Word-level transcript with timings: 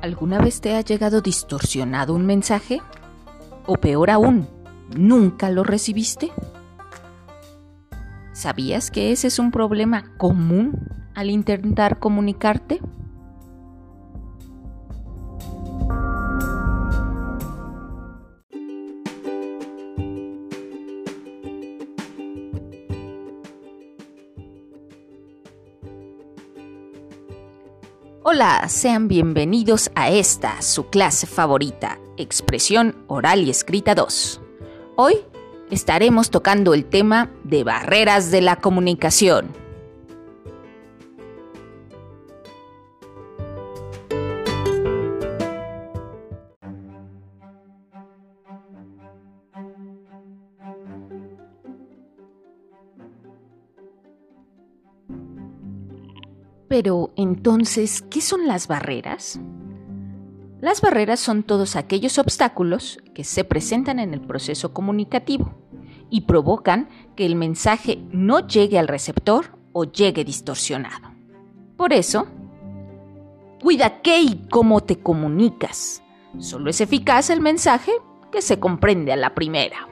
¿Alguna 0.00 0.38
vez 0.38 0.60
te 0.60 0.76
ha 0.76 0.80
llegado 0.80 1.20
distorsionado 1.20 2.14
un 2.14 2.24
mensaje? 2.24 2.80
O 3.66 3.74
peor 3.74 4.10
aún, 4.10 4.48
¿nunca 4.96 5.50
lo 5.50 5.64
recibiste? 5.64 6.30
¿Sabías 8.32 8.92
que 8.92 9.10
ese 9.10 9.26
es 9.26 9.40
un 9.40 9.50
problema 9.50 10.12
común 10.16 10.78
al 11.16 11.30
intentar 11.30 11.98
comunicarte? 11.98 12.80
Hola, 28.30 28.68
sean 28.68 29.08
bienvenidos 29.08 29.90
a 29.94 30.10
esta, 30.10 30.60
su 30.60 30.90
clase 30.90 31.26
favorita, 31.26 31.98
Expresión 32.18 32.94
Oral 33.06 33.42
y 33.44 33.48
Escrita 33.48 33.94
2. 33.94 34.42
Hoy 34.96 35.14
estaremos 35.70 36.28
tocando 36.28 36.74
el 36.74 36.84
tema 36.84 37.30
de 37.44 37.64
barreras 37.64 38.30
de 38.30 38.42
la 38.42 38.56
comunicación. 38.56 39.46
Pero 56.68 57.12
entonces, 57.16 58.02
¿qué 58.02 58.20
son 58.20 58.46
las 58.46 58.68
barreras? 58.68 59.40
Las 60.60 60.80
barreras 60.80 61.20
son 61.20 61.44
todos 61.44 61.76
aquellos 61.76 62.18
obstáculos 62.18 62.98
que 63.14 63.24
se 63.24 63.44
presentan 63.44 63.98
en 63.98 64.12
el 64.12 64.20
proceso 64.20 64.74
comunicativo 64.74 65.54
y 66.10 66.22
provocan 66.22 66.88
que 67.16 67.26
el 67.26 67.36
mensaje 67.36 68.00
no 68.10 68.46
llegue 68.46 68.78
al 68.78 68.88
receptor 68.88 69.56
o 69.72 69.84
llegue 69.84 70.24
distorsionado. 70.24 71.12
Por 71.76 71.92
eso, 71.92 72.26
cuida 73.62 74.02
qué 74.02 74.20
y 74.20 74.46
cómo 74.50 74.80
te 74.82 74.98
comunicas. 74.98 76.02
Solo 76.38 76.70
es 76.70 76.80
eficaz 76.80 77.30
el 77.30 77.40
mensaje 77.40 77.92
que 78.32 78.42
se 78.42 78.58
comprende 78.58 79.12
a 79.12 79.16
la 79.16 79.34
primera. 79.34 79.88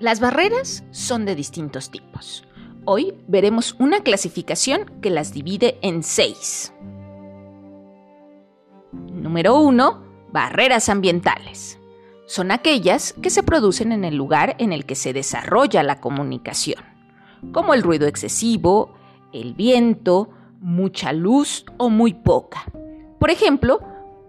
Las 0.00 0.20
barreras 0.20 0.84
son 0.92 1.24
de 1.24 1.34
distintos 1.34 1.90
tipos. 1.90 2.44
Hoy 2.84 3.14
veremos 3.26 3.74
una 3.80 4.04
clasificación 4.04 4.92
que 5.02 5.10
las 5.10 5.32
divide 5.32 5.76
en 5.82 6.04
seis. 6.04 6.72
Número 8.92 9.60
1. 9.60 10.02
Barreras 10.32 10.88
ambientales. 10.88 11.80
Son 12.26 12.52
aquellas 12.52 13.12
que 13.14 13.28
se 13.28 13.42
producen 13.42 13.90
en 13.90 14.04
el 14.04 14.14
lugar 14.14 14.54
en 14.60 14.72
el 14.72 14.86
que 14.86 14.94
se 14.94 15.12
desarrolla 15.12 15.82
la 15.82 16.00
comunicación, 16.00 16.84
como 17.50 17.74
el 17.74 17.82
ruido 17.82 18.06
excesivo, 18.06 18.94
el 19.32 19.54
viento, 19.54 20.28
mucha 20.60 21.12
luz 21.12 21.64
o 21.76 21.90
muy 21.90 22.14
poca. 22.14 22.70
Por 23.18 23.30
ejemplo, 23.30 23.80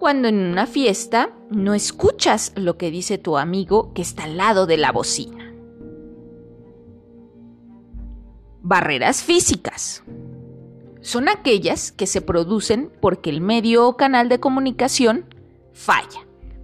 cuando 0.00 0.26
en 0.26 0.40
una 0.40 0.66
fiesta 0.66 1.30
no 1.50 1.72
escuchas 1.72 2.52
lo 2.56 2.76
que 2.76 2.90
dice 2.90 3.16
tu 3.16 3.38
amigo 3.38 3.92
que 3.94 4.02
está 4.02 4.24
al 4.24 4.36
lado 4.36 4.66
de 4.66 4.76
la 4.76 4.90
bocina. 4.90 5.41
Barreras 8.64 9.24
físicas. 9.24 10.04
Son 11.00 11.28
aquellas 11.28 11.90
que 11.90 12.06
se 12.06 12.20
producen 12.20 12.92
porque 13.00 13.28
el 13.28 13.40
medio 13.40 13.88
o 13.88 13.96
canal 13.96 14.28
de 14.28 14.38
comunicación 14.38 15.26
falla. 15.72 16.20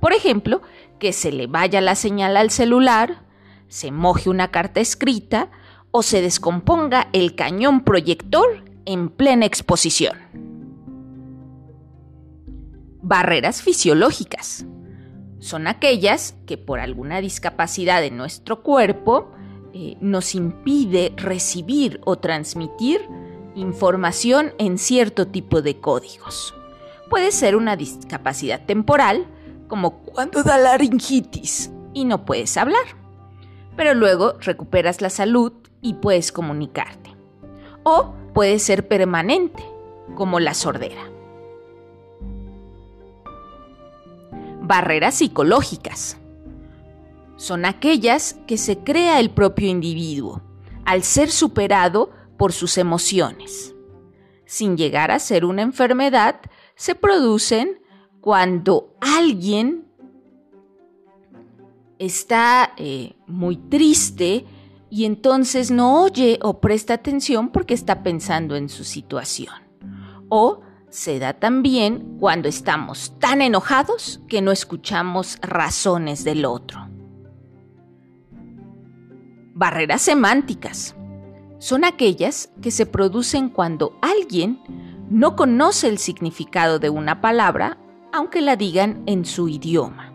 Por 0.00 0.14
ejemplo, 0.14 0.62
que 0.98 1.12
se 1.12 1.30
le 1.32 1.46
vaya 1.46 1.82
la 1.82 1.94
señal 1.94 2.38
al 2.38 2.50
celular, 2.50 3.26
se 3.68 3.90
moje 3.90 4.30
una 4.30 4.50
carta 4.50 4.80
escrita 4.80 5.50
o 5.90 6.02
se 6.02 6.22
descomponga 6.22 7.08
el 7.12 7.34
cañón 7.34 7.84
proyector 7.84 8.64
en 8.86 9.10
plena 9.10 9.44
exposición. 9.44 10.16
Barreras 13.02 13.60
fisiológicas. 13.60 14.64
Son 15.40 15.66
aquellas 15.66 16.36
que 16.46 16.56
por 16.56 16.80
alguna 16.80 17.20
discapacidad 17.20 18.00
de 18.00 18.10
nuestro 18.10 18.62
cuerpo 18.62 19.32
eh, 19.74 19.96
nos 20.00 20.34
impide 20.34 21.14
recibir 21.16 22.00
o 22.04 22.16
transmitir 22.16 23.00
información 23.54 24.52
en 24.58 24.78
cierto 24.78 25.28
tipo 25.28 25.62
de 25.62 25.78
códigos. 25.78 26.54
Puede 27.08 27.32
ser 27.32 27.56
una 27.56 27.76
discapacidad 27.76 28.64
temporal, 28.64 29.26
como 29.68 29.98
cuando 30.00 30.42
da 30.42 30.58
laringitis 30.58 31.70
y 31.94 32.04
no 32.04 32.24
puedes 32.24 32.56
hablar, 32.56 32.84
pero 33.76 33.94
luego 33.94 34.34
recuperas 34.40 35.00
la 35.00 35.10
salud 35.10 35.52
y 35.80 35.94
puedes 35.94 36.32
comunicarte. 36.32 37.14
O 37.82 38.14
puede 38.34 38.58
ser 38.58 38.86
permanente, 38.88 39.62
como 40.14 40.40
la 40.40 40.54
sordera. 40.54 41.10
Barreras 44.60 45.16
psicológicas 45.16 46.18
son 47.42 47.64
aquellas 47.64 48.36
que 48.46 48.56
se 48.56 48.78
crea 48.78 49.18
el 49.18 49.28
propio 49.30 49.68
individuo 49.68 50.42
al 50.84 51.02
ser 51.02 51.28
superado 51.28 52.10
por 52.38 52.52
sus 52.52 52.78
emociones. 52.78 53.74
Sin 54.46 54.76
llegar 54.76 55.10
a 55.10 55.18
ser 55.18 55.44
una 55.44 55.62
enfermedad, 55.62 56.40
se 56.76 56.94
producen 56.94 57.82
cuando 58.20 58.94
alguien 59.00 59.88
está 61.98 62.74
eh, 62.76 63.16
muy 63.26 63.56
triste 63.56 64.44
y 64.88 65.04
entonces 65.04 65.72
no 65.72 66.04
oye 66.04 66.38
o 66.42 66.60
presta 66.60 66.94
atención 66.94 67.50
porque 67.50 67.74
está 67.74 68.04
pensando 68.04 68.54
en 68.54 68.68
su 68.68 68.84
situación. 68.84 69.54
O 70.28 70.60
se 70.90 71.18
da 71.18 71.32
también 71.32 72.18
cuando 72.20 72.48
estamos 72.48 73.18
tan 73.18 73.42
enojados 73.42 74.20
que 74.28 74.40
no 74.42 74.52
escuchamos 74.52 75.38
razones 75.42 76.22
del 76.22 76.44
otro. 76.44 76.81
Barreras 79.62 80.02
semánticas. 80.02 80.96
Son 81.60 81.84
aquellas 81.84 82.50
que 82.60 82.72
se 82.72 82.84
producen 82.84 83.48
cuando 83.48 83.96
alguien 84.02 84.60
no 85.08 85.36
conoce 85.36 85.86
el 85.86 85.98
significado 85.98 86.80
de 86.80 86.90
una 86.90 87.20
palabra, 87.20 87.78
aunque 88.12 88.40
la 88.40 88.56
digan 88.56 89.04
en 89.06 89.24
su 89.24 89.48
idioma. 89.48 90.12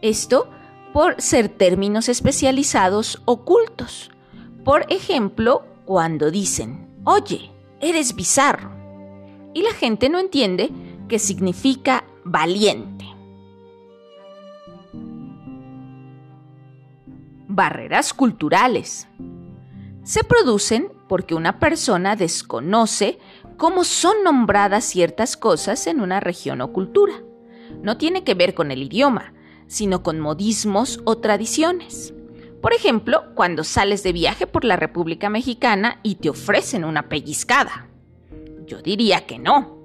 Esto 0.00 0.48
por 0.94 1.20
ser 1.20 1.50
términos 1.50 2.08
especializados 2.08 3.20
ocultos. 3.26 4.10
Por 4.64 4.86
ejemplo, 4.90 5.66
cuando 5.84 6.30
dicen, 6.30 6.88
oye, 7.04 7.52
eres 7.82 8.16
bizarro. 8.16 8.70
Y 9.52 9.60
la 9.60 9.74
gente 9.74 10.08
no 10.08 10.18
entiende 10.18 10.70
qué 11.06 11.18
significa 11.18 12.04
valiente. 12.24 12.93
Barreras 17.54 18.12
culturales. 18.12 19.08
Se 20.02 20.24
producen 20.24 20.92
porque 21.08 21.34
una 21.34 21.58
persona 21.58 22.16
desconoce 22.16 23.18
cómo 23.56 23.84
son 23.84 24.22
nombradas 24.24 24.84
ciertas 24.84 25.36
cosas 25.36 25.86
en 25.86 26.00
una 26.00 26.20
región 26.20 26.60
o 26.60 26.72
cultura. 26.72 27.14
No 27.82 27.96
tiene 27.96 28.24
que 28.24 28.34
ver 28.34 28.54
con 28.54 28.70
el 28.70 28.82
idioma, 28.82 29.32
sino 29.66 30.02
con 30.02 30.20
modismos 30.20 31.00
o 31.04 31.18
tradiciones. 31.18 32.12
Por 32.60 32.72
ejemplo, 32.72 33.24
cuando 33.34 33.64
sales 33.64 34.02
de 34.02 34.12
viaje 34.12 34.46
por 34.46 34.64
la 34.64 34.76
República 34.76 35.30
Mexicana 35.30 36.00
y 36.02 36.16
te 36.16 36.30
ofrecen 36.30 36.84
una 36.84 37.08
pellizcada. 37.08 37.88
Yo 38.66 38.82
diría 38.82 39.26
que 39.26 39.38
no. 39.38 39.78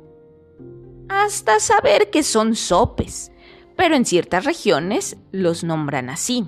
Hasta 1.09 1.59
saber 1.59 2.09
que 2.09 2.23
son 2.23 2.55
sopes, 2.55 3.31
pero 3.75 3.95
en 3.95 4.05
ciertas 4.05 4.45
regiones 4.45 5.17
los 5.31 5.63
nombran 5.63 6.09
así 6.09 6.47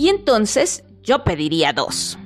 y 0.00 0.08
entonces 0.08 0.82
yo 1.02 1.24
pediría 1.24 1.74
dos. 1.74 2.18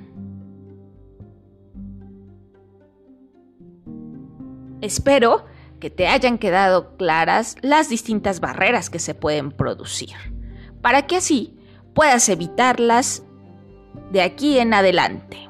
Espero 4.81 5.45
que 5.81 5.91
te 5.91 6.07
hayan 6.07 6.39
quedado 6.39 6.97
claras 6.97 7.57
las 7.63 7.89
distintas 7.89 8.39
barreras 8.39 8.91
que 8.91 9.01
se 9.01 9.17
pueden 9.17 9.51
producir, 9.51 10.15
para 10.83 11.09
que 11.09 11.17
así 11.17 11.59
puedas 11.95 12.29
evitarlas 12.29 13.25
de 14.13 14.23
aquí 14.23 14.61
en 14.61 14.73
adelante. 14.73 15.49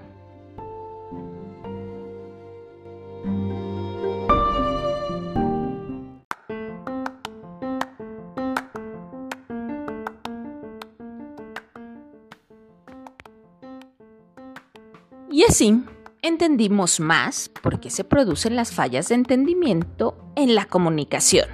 Y 15.34 15.42
así 15.42 15.82
entendimos 16.22 17.00
más 17.00 17.48
por 17.48 17.80
qué 17.80 17.90
se 17.90 18.04
producen 18.04 18.54
las 18.54 18.70
fallas 18.70 19.08
de 19.08 19.16
entendimiento 19.16 20.16
en 20.36 20.54
la 20.54 20.64
comunicación. 20.66 21.48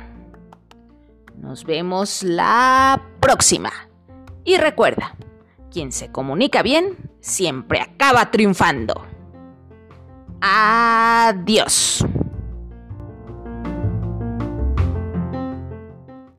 Nos 1.39 1.65
vemos 1.65 2.23
la 2.23 3.01
próxima. 3.21 3.73
Y 4.45 4.59
recuerda, 4.59 5.17
quien 5.71 5.93
se 5.93 6.13
comunica 6.13 6.63
bien 6.63 6.99
siempre 7.23 7.81
acaba 7.81 8.31
triunfando. 8.31 9.03
Adiós. 10.43 12.05